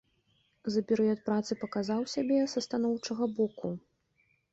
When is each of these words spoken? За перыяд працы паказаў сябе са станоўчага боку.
За 0.75 0.81
перыяд 0.91 1.19
працы 1.27 1.51
паказаў 1.63 2.01
сябе 2.13 2.39
са 2.53 2.63
станоўчага 2.67 3.29
боку. 3.41 3.67